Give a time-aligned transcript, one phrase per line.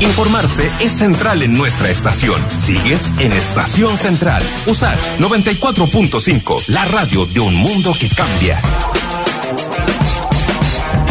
[0.00, 2.40] Informarse es central en nuestra estación.
[2.60, 4.44] Sigues en Estación Central.
[4.66, 8.62] USACH 94.5, la radio de un mundo que cambia.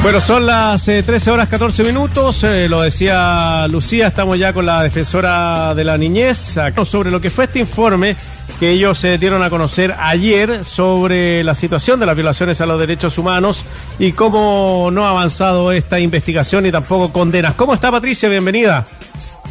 [0.01, 2.45] Bueno, son las 13 eh, horas 14 minutos.
[2.45, 7.29] Eh, lo decía Lucía, estamos ya con la defensora de la niñez sobre lo que
[7.29, 8.15] fue este informe
[8.59, 12.79] que ellos se dieron a conocer ayer sobre la situación de las violaciones a los
[12.79, 13.65] derechos humanos
[13.99, 17.53] y cómo no ha avanzado esta investigación y tampoco condenas.
[17.53, 18.29] ¿Cómo está Patricia?
[18.29, 18.85] Bienvenida.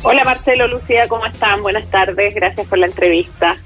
[0.02, 1.62] Hola Marcelo, Lucía, ¿cómo están?
[1.62, 3.56] Buenas tardes, gracias por la entrevista.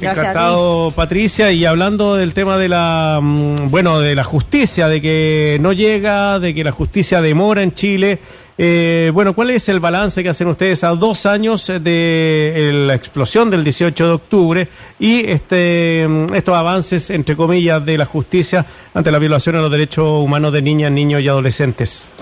[0.00, 1.52] Encantado, Patricia.
[1.52, 6.38] Y hablando del tema de la, mm, bueno, de la justicia, de que no llega,
[6.38, 8.18] de que la justicia demora en Chile.
[8.62, 13.50] Eh, bueno, ¿cuál es el balance que hacen ustedes a dos años de la explosión
[13.50, 14.68] del 18 de octubre
[14.98, 19.70] y este, mm, estos avances, entre comillas, de la justicia ante la violación de los
[19.70, 22.12] derechos humanos de niñas, niños y adolescentes?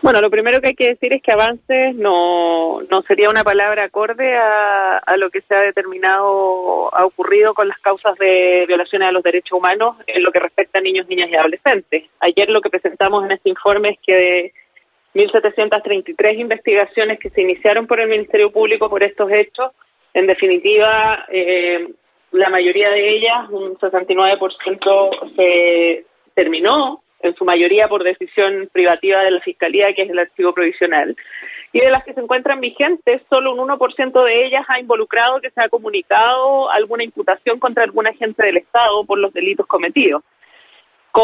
[0.00, 3.84] Bueno, lo primero que hay que decir es que avances no, no sería una palabra
[3.84, 9.08] acorde a, a, lo que se ha determinado, ha ocurrido con las causas de violaciones
[9.08, 12.04] a los derechos humanos en lo que respecta a niños, niñas y adolescentes.
[12.20, 14.52] Ayer lo que presentamos en este informe es que
[15.14, 19.70] 1.733 investigaciones que se iniciaron por el Ministerio Público por estos hechos,
[20.12, 21.88] en definitiva, eh,
[22.32, 29.30] la mayoría de ellas, un 69%, se terminó en su mayoría por decisión privativa de
[29.30, 31.16] la Fiscalía, que es el archivo provisional.
[31.72, 35.50] Y de las que se encuentran vigentes, solo un 1% de ellas ha involucrado que
[35.50, 40.22] se ha comunicado alguna imputación contra algún agente del Estado por los delitos cometidos,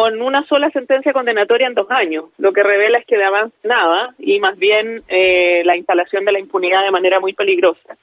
[0.01, 3.55] con una sola sentencia condenatoria en dos años, lo que revela es que de avance
[3.65, 7.99] nada y más bien eh, la instalación de la impunidad de manera muy peligrosa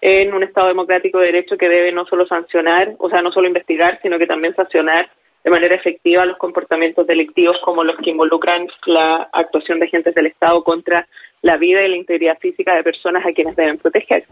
[0.00, 3.48] en un Estado democrático de derecho que debe no solo sancionar, o sea, no solo
[3.48, 5.10] investigar, sino que también sancionar
[5.44, 10.28] de manera efectiva los comportamientos delictivos como los que involucran la actuación de agentes del
[10.28, 11.06] Estado contra
[11.42, 14.24] la vida y la integridad física de personas a quienes deben proteger.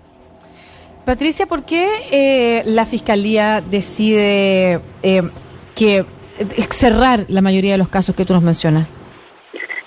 [1.05, 5.23] Patricia, ¿por qué eh, la Fiscalía decide eh,
[5.77, 6.07] que
[6.70, 8.89] cerrar la mayoría de los casos que tú nos mencionas?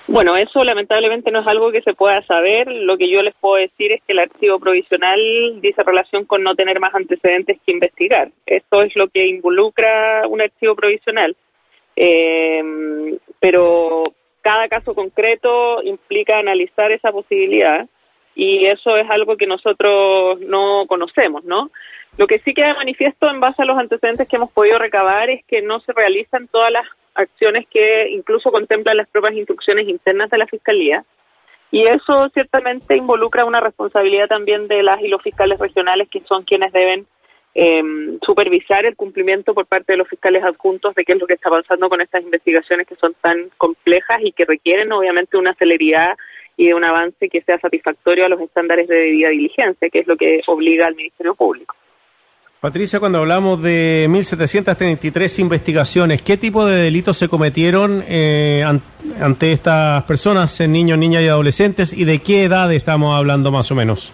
[0.08, 2.68] Bueno, eso lamentablemente no es algo que se pueda saber.
[2.68, 5.20] Lo que yo les puedo decir es que el archivo provisional
[5.62, 8.30] dice relación con no tener más antecedentes que investigar.
[8.46, 11.36] Esto es lo que involucra un archivo provisional.
[11.96, 17.88] Eh, pero cada caso concreto implica analizar esa posibilidad
[18.36, 21.72] y eso es algo que nosotros no conocemos, ¿no?
[22.18, 25.44] Lo que sí queda manifiesto en base a los antecedentes que hemos podido recabar es
[25.46, 26.86] que no se realizan todas las
[27.16, 31.04] acciones que incluso contemplan las propias instrucciones internas de la Fiscalía.
[31.72, 36.44] Y eso ciertamente involucra una responsabilidad también de las y los fiscales regionales, que son
[36.44, 37.08] quienes deben
[37.56, 41.34] em, supervisar el cumplimiento por parte de los fiscales adjuntos de qué es lo que
[41.34, 46.16] está avanzando con estas investigaciones que son tan complejas y que requieren obviamente una celeridad
[46.58, 50.08] y de un avance que sea satisfactorio a los estándares de debida diligencia, que es
[50.08, 51.76] lo que obliga al Ministerio Público.
[52.64, 58.64] Patricia, cuando hablamos de 1.733 investigaciones, ¿qué tipo de delitos se cometieron eh,
[59.20, 63.76] ante estas personas, niños, niñas y adolescentes, y de qué edad estamos hablando más o
[63.76, 64.14] menos?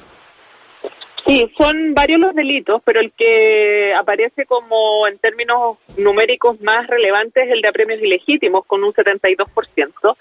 [1.25, 7.45] Sí, son varios los delitos, pero el que aparece como en términos numéricos más relevantes
[7.45, 10.17] es el de apremios ilegítimos, con un 72%.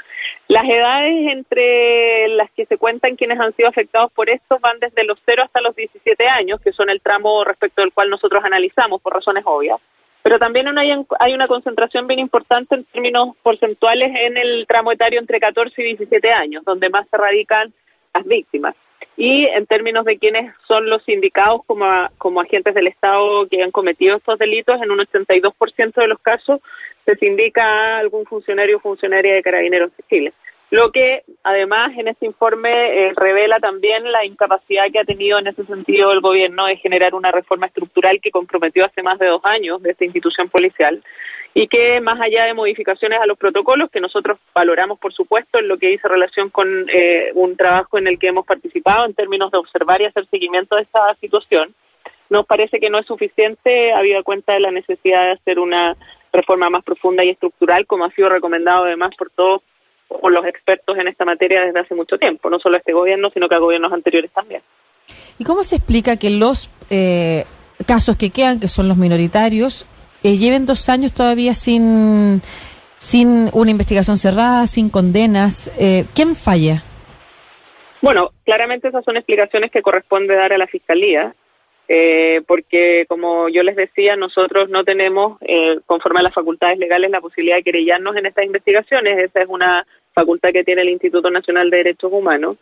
[0.49, 5.05] Las edades entre las que se cuentan quienes han sido afectados por esto van desde
[5.05, 9.01] los 0 hasta los 17 años, que son el tramo respecto al cual nosotros analizamos
[9.01, 9.79] por razones obvias.
[10.23, 15.21] Pero también hay, hay una concentración bien importante en términos porcentuales en el tramo etario
[15.21, 17.73] entre 14 y 17 años, donde más se radican
[18.13, 18.75] las víctimas
[19.17, 21.87] y en términos de quiénes son los indicados como,
[22.19, 26.61] como agentes del Estado que han cometido estos delitos, en un 82% de los casos
[27.17, 30.33] se indica a algún funcionario o funcionaria de carabineros de Chile.
[30.71, 32.71] Lo que además en este informe
[33.09, 37.15] eh, revela también la incapacidad que ha tenido en ese sentido el gobierno de generar
[37.15, 41.03] una reforma estructural que comprometió hace más de dos años de esta institución policial
[41.55, 45.69] y que más allá de modificaciones a los protocolos que nosotros valoramos por supuesto en
[45.69, 49.51] lo que dice relación con eh, un trabajo en el que hemos participado en términos
[49.51, 51.75] de observar y hacer seguimiento de esta situación
[52.29, 55.97] nos parece que no es suficiente habida cuenta de la necesidad de hacer una
[56.31, 59.63] reforma más profunda y estructural como ha sido recomendado además por todos
[60.09, 63.49] por los expertos en esta materia desde hace mucho tiempo no solo este gobierno sino
[63.49, 64.63] que a gobiernos anteriores también
[65.39, 67.45] ¿Y cómo se explica que los eh,
[67.87, 69.87] casos que quedan, que son los minoritarios,
[70.23, 72.43] eh, lleven dos años todavía sin,
[72.99, 75.71] sin una investigación cerrada, sin condenas.
[75.79, 76.83] Eh, ¿Quién falla?
[78.03, 81.35] Bueno, claramente esas son explicaciones que corresponde dar a la Fiscalía,
[81.89, 87.11] eh, porque como yo les decía, nosotros no tenemos, eh, conforme a las facultades legales,
[87.11, 89.19] la posibilidad de querellarnos en estas investigaciones.
[89.19, 89.87] Esa es una
[90.21, 92.57] facultad que tiene el Instituto Nacional de Derechos Humanos.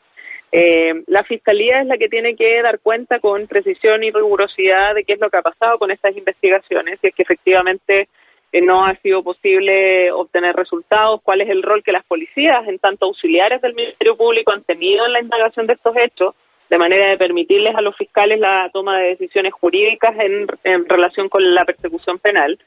[0.52, 5.04] Eh, la Fiscalía es la que tiene que dar cuenta con precisión y rigurosidad de
[5.04, 8.08] qué es lo que ha pasado con estas investigaciones, si es que efectivamente
[8.52, 12.78] eh, no ha sido posible obtener resultados, cuál es el rol que las policías, en
[12.78, 16.34] tanto auxiliares del Ministerio Público, han tenido en la indagación de estos hechos,
[16.68, 21.28] de manera de permitirles a los fiscales la toma de decisiones jurídicas en, en relación
[21.28, 22.58] con la persecución penal.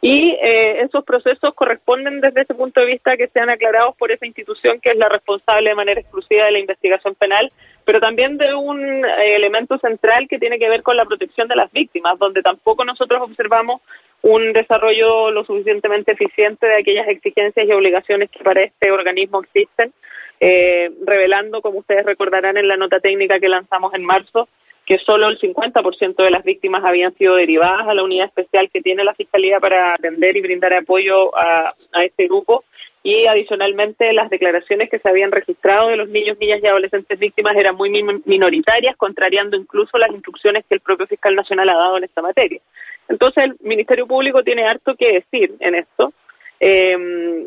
[0.00, 4.26] Y eh, esos procesos corresponden desde ese punto de vista que sean aclarados por esa
[4.26, 7.50] institución que es la responsable de manera exclusiva de la investigación penal,
[7.84, 11.56] pero también de un eh, elemento central que tiene que ver con la protección de
[11.56, 13.80] las víctimas, donde tampoco nosotros observamos
[14.24, 19.92] un desarrollo lo suficientemente eficiente de aquellas exigencias y obligaciones que para este organismo existen,
[20.40, 24.48] eh, revelando, como ustedes recordarán en la nota técnica que lanzamos en marzo,
[24.86, 28.82] que solo el 50% de las víctimas habían sido derivadas a la unidad especial que
[28.82, 32.64] tiene la Fiscalía para atender y brindar apoyo a, este grupo.
[33.02, 37.54] Y adicionalmente las declaraciones que se habían registrado de los niños, niñas y adolescentes víctimas
[37.56, 37.90] eran muy
[38.24, 42.60] minoritarias, contrariando incluso las instrucciones que el propio fiscal nacional ha dado en esta materia.
[43.08, 46.12] Entonces el Ministerio Público tiene harto que decir en esto.
[46.60, 47.46] Eh,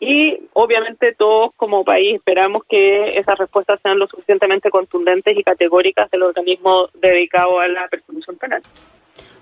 [0.00, 6.10] y obviamente todos como país esperamos que esas respuestas sean lo suficientemente contundentes y categóricas
[6.10, 8.62] del organismo dedicado a la persecución penal.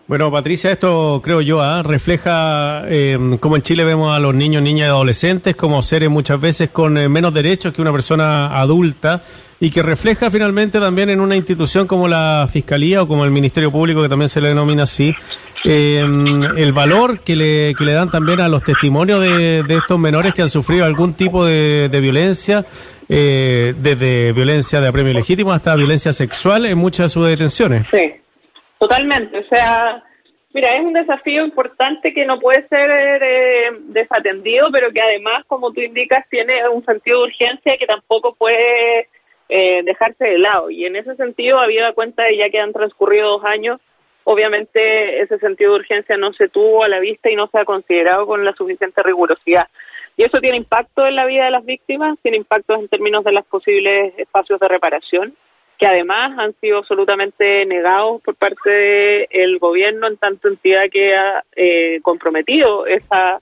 [0.08, 1.82] Bueno, Patricia, esto creo yo ¿ah?
[1.82, 6.40] refleja eh, cómo en Chile vemos a los niños, niñas y adolescentes como seres muchas
[6.40, 9.24] veces con eh, menos derechos que una persona adulta
[9.58, 13.72] y que refleja finalmente también en una institución como la Fiscalía o como el Ministerio
[13.72, 15.12] Público, que también se le denomina así,
[15.68, 19.98] eh, el valor que le, que le dan también a los testimonios de, de estos
[19.98, 22.64] menores que han sufrido algún tipo de, violencia,
[23.08, 27.84] eh, desde violencia de apremio legítimo hasta violencia sexual en muchas de sus detenciones.
[27.90, 28.14] Sí,
[28.78, 29.38] totalmente.
[29.38, 30.04] O sea,
[30.54, 32.88] mira, es un desafío importante que no puede ser
[33.22, 38.36] eh, desatendido, pero que además, como tú indicas, tiene un sentido de urgencia que tampoco
[38.36, 39.08] puede
[39.48, 40.70] eh, dejarse de lado.
[40.70, 43.80] Y en ese sentido, había cuenta de ya que han transcurrido dos años,
[44.28, 47.64] obviamente ese sentido de urgencia no se tuvo a la vista y no se ha
[47.64, 49.68] considerado con la suficiente rigurosidad.
[50.16, 53.32] Y eso tiene impacto en la vida de las víctimas, tiene impacto en términos de
[53.32, 55.36] los posibles espacios de reparación,
[55.78, 61.44] que además han sido absolutamente negados por parte del gobierno en tanto entidad que ha
[61.54, 63.40] eh, comprometido esa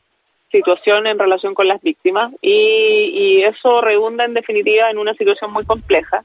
[0.52, 5.64] situación en relación con las víctimas y, eso redunda en definitiva en una situación muy
[5.64, 6.24] compleja.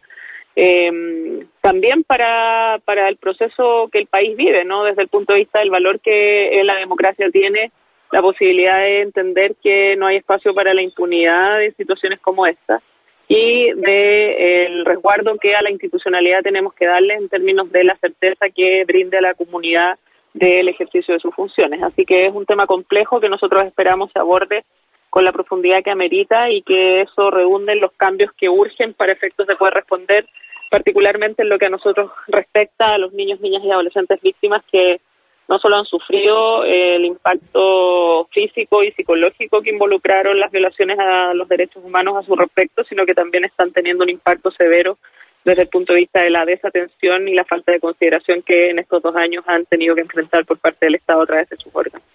[0.61, 4.83] Eh, también para, para el proceso que el país vive, ¿no?
[4.83, 7.71] Desde el punto de vista del valor que la democracia tiene,
[8.11, 12.81] la posibilidad de entender que no hay espacio para la impunidad de situaciones como esta
[13.29, 17.95] y de el resguardo que a la institucionalidad tenemos que darle en términos de la
[17.95, 19.97] certeza que brinde a la comunidad
[20.33, 21.81] del ejercicio de sus funciones.
[21.81, 24.65] Así que es un tema complejo que nosotros esperamos se aborde
[25.09, 29.11] con la profundidad que amerita y que eso redunde en los cambios que urgen para
[29.11, 30.27] efectos de poder responder,
[30.69, 35.01] particularmente en lo que a nosotros respecta a los niños, niñas y adolescentes víctimas que
[35.48, 41.50] no solo han sufrido el impacto físico y psicológico que involucraron las violaciones a los
[41.50, 45.00] derechos humanos a su respecto, sino que también están teniendo un impacto severo
[45.44, 48.77] desde el punto de vista de la desatención y la falta de consideración que en
[48.77, 51.74] estos dos años han tenido que enfrentar por parte del Estado a través de sus
[51.74, 52.06] órganos.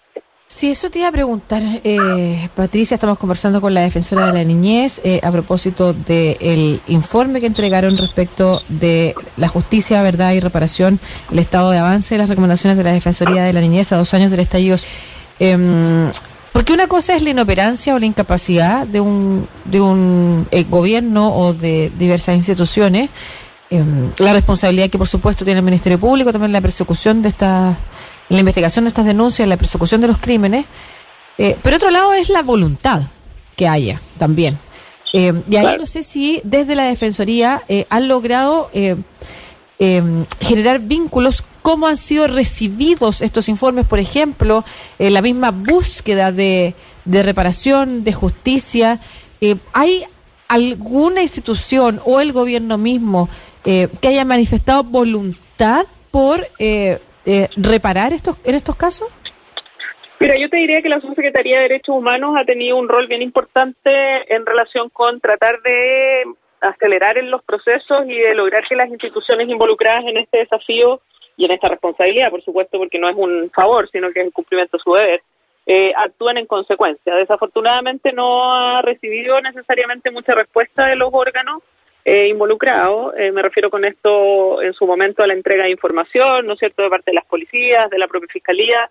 [0.55, 2.95] Sí, eso te iba a preguntar, eh, Patricia.
[2.95, 7.97] Estamos conversando con la defensora de la niñez eh, a propósito del informe que entregaron
[7.97, 12.85] respecto de la justicia, verdad y reparación, el estado de avance de las recomendaciones de
[12.85, 14.77] la Defensoría de la Niñez a dos años del estallido.
[15.41, 16.09] Eh,
[16.53, 21.35] porque una cosa es la inoperancia o la incapacidad de un, de un eh, gobierno
[21.35, 23.09] o de diversas instituciones,
[23.69, 27.75] em, la responsabilidad que por supuesto tiene el Ministerio Público, también la persecución de estas,
[28.29, 30.65] la investigación de estas denuncias, la persecución de los crímenes,
[31.37, 33.03] eh, pero otro lado es la voluntad
[33.55, 34.59] que haya también.
[35.13, 41.43] Em, y ahí no sé si desde la Defensoría eh, han logrado em, generar vínculos
[41.65, 44.63] cómo han sido recibidos estos informes, por ejemplo,
[44.99, 46.75] eh, la misma búsqueda de,
[47.07, 48.99] reparación, de justicia.
[49.41, 50.03] Eh, ¿Hay
[50.47, 53.29] alguna institución o el gobierno mismo
[53.63, 56.47] eh, que haya manifestado voluntad por
[57.57, 59.09] reparar estos, en estos casos?
[60.19, 63.21] Mira, yo te diría que la Subsecretaría de Derechos Humanos ha tenido un rol bien
[63.21, 66.23] importante en relación con tratar de
[66.61, 71.01] acelerar en los procesos y de lograr que las instituciones involucradas en este desafío
[71.37, 74.33] y en esta responsabilidad, por supuesto, porque no es un favor, sino que es el
[74.33, 75.21] cumplimiento de su deber,
[75.65, 77.15] eh, actúen en consecuencia.
[77.15, 81.61] Desafortunadamente no ha recibido necesariamente mucha respuesta de los órganos
[82.05, 83.13] eh, involucrados.
[83.17, 86.59] Eh, me refiero con esto en su momento a la entrega de información, ¿no es
[86.59, 88.89] cierto?, de parte de las policías, de la propia fiscalía.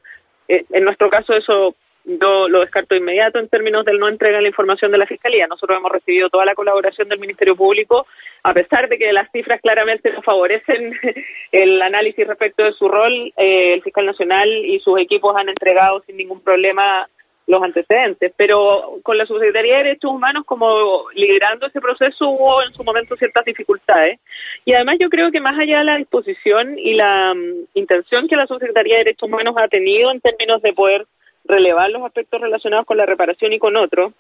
[0.49, 4.49] en nuestro caso eso yo lo descarto inmediato en términos del no entrega de la
[4.49, 5.47] información de la Fiscalía.
[5.47, 8.07] Nosotros hemos recibido toda la colaboración del Ministerio Público,
[8.43, 10.99] a pesar de que las cifras claramente no favorecen
[11.53, 16.03] el análisis respecto de su rol, eh, el fiscal nacional y sus equipos han entregado
[16.07, 17.09] sin ningún problema
[17.47, 22.73] los antecedentes, pero con la Subsecretaría de Derechos Humanos como liderando ese proceso hubo en
[22.73, 24.19] su momento ciertas dificultades.
[24.65, 28.37] Y además yo creo que más allá de la disposición y la mm, intención que
[28.37, 31.07] la Subsecretaría de Derechos Humanos ha tenido en términos de poder
[31.45, 34.13] relevar los aspectos relacionados con la reparación y con otros,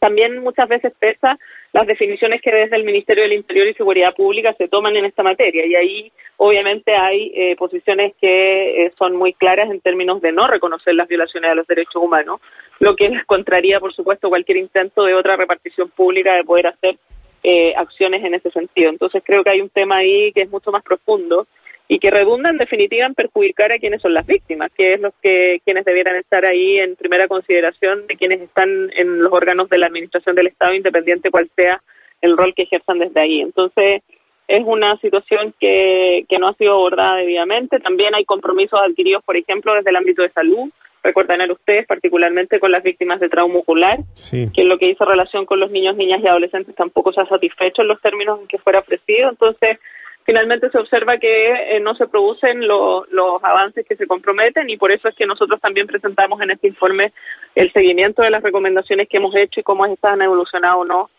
[0.00, 1.38] también muchas veces pesa
[1.72, 5.22] las definiciones que desde el Ministerio del Interior y Seguridad Pública se toman en esta
[5.22, 5.66] materia.
[5.66, 10.46] Y ahí, obviamente, hay eh, posiciones que eh, son muy claras en términos de no
[10.46, 12.40] reconocer las violaciones a los derechos humanos,
[12.78, 16.96] lo que contraría, por supuesto, cualquier intento de otra repartición pública de poder hacer
[17.42, 18.90] eh, acciones en ese sentido.
[18.90, 21.46] Entonces, creo que hay un tema ahí que es mucho más profundo
[21.92, 25.12] y que redunda en definitiva en perjudicar a quienes son las víctimas, que es los
[25.22, 29.76] que quienes debieran estar ahí en primera consideración de quienes están en los órganos de
[29.76, 31.82] la administración del Estado, independiente cual sea
[32.22, 33.42] el rol que ejerzan desde ahí.
[33.42, 34.00] Entonces,
[34.48, 37.78] es una situación que, que no ha sido abordada debidamente.
[37.78, 40.70] También hay compromisos adquiridos, por ejemplo, desde el ámbito de salud.
[41.02, 43.98] Recordarán ustedes, particularmente con las víctimas de trauma ocular,
[44.30, 47.82] que lo que hizo relación con los niños, niñas y adolescentes tampoco se ha satisfecho
[47.82, 49.28] en los términos en que fuera ofrecido.
[49.28, 49.78] Entonces,
[50.24, 53.04] finalmente se observa que eh, no se producen los
[53.42, 57.12] avances que se comprometen y por eso es que nosotros también presentamos en este informe
[57.54, 61.10] el seguimiento de las recomendaciones que hemos hecho y cómo estas han evolucionado o no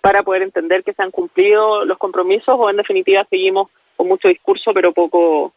[0.00, 4.28] para poder entender que se han cumplido los compromisos o en definitiva seguimos con mucho
[4.28, 5.52] discurso pero poco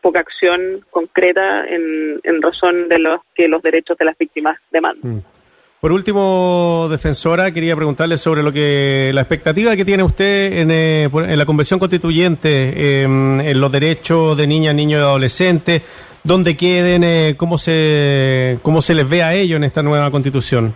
[0.00, 5.16] poca acción concreta en, en razón de los que los derechos de las víctimas demandan.
[5.16, 5.37] Mm.
[5.80, 11.04] Por último, defensora, quería preguntarle sobre lo que la expectativa que tiene usted en, eh,
[11.04, 15.82] en la Convención Constituyente, em, en los derechos de niñas, niños y adolescentes,
[16.24, 20.74] dónde queden, eh, cómo se cómo se les ve a ellos en esta nueva Constitución.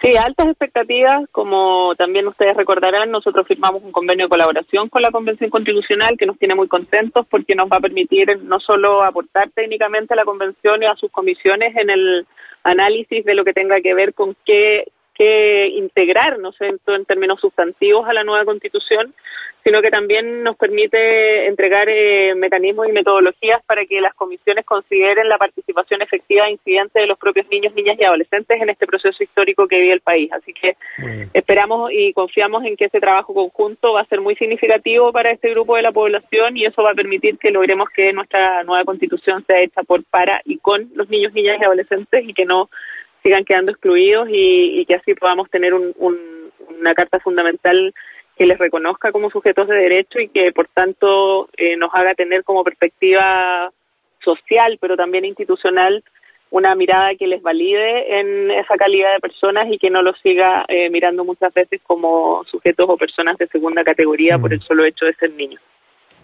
[0.00, 1.24] Sí, altas expectativas.
[1.32, 6.26] Como también ustedes recordarán, nosotros firmamos un convenio de colaboración con la Convención Constitucional que
[6.26, 10.24] nos tiene muy contentos porque nos va a permitir no solo aportar técnicamente a la
[10.24, 12.26] Convención y a sus comisiones en el
[12.62, 14.86] análisis de lo que tenga que ver con qué,
[15.20, 19.14] qué integrar, no sé, en términos sustantivos a la nueva Constitución,
[19.62, 25.28] sino que también nos permite entregar eh, mecanismos y metodologías para que las comisiones consideren
[25.28, 29.22] la participación efectiva e incidente de los propios niños, niñas y adolescentes en este proceso
[29.22, 30.32] histórico que vive el país.
[30.32, 30.78] Así que
[31.34, 35.50] esperamos y confiamos en que ese trabajo conjunto va a ser muy significativo para este
[35.50, 39.44] grupo de la población y eso va a permitir que logremos que nuestra nueva constitución
[39.46, 42.70] sea hecha por, para y con los niños, niñas y adolescentes y que no
[43.22, 47.94] sigan quedando excluidos y, que así podamos tener una carta fundamental
[48.36, 52.42] que les reconozca como sujetos de derecho y que por tanto eh, nos haga tener
[52.42, 53.70] como perspectiva
[54.24, 56.02] social, pero también institucional,
[56.50, 60.64] una mirada que les valide en esa calidad de personas y que no los siga
[60.68, 65.04] eh, mirando muchas veces como sujetos o personas de segunda categoría por el solo hecho
[65.04, 65.60] de ser niños.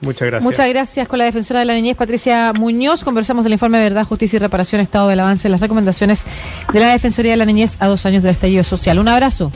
[0.02, 0.44] Muchas gracias.
[0.44, 3.04] Muchas gracias con la defensora de la niñez, Patricia Muñoz.
[3.04, 6.24] Conversamos del informe de Verdad, Justicia y Reparación, Estado del Avance, las recomendaciones
[6.72, 8.98] de la Defensoría de la Niñez a dos años del estallido social.
[8.98, 9.50] Un abrazo.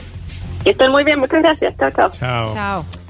[0.63, 1.75] Que estén muy bien, muchas gracias.
[1.77, 2.11] Chao, chao.
[2.11, 2.53] Chao.
[2.53, 3.00] Chao.